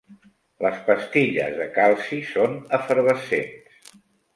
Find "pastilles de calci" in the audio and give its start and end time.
0.87-2.21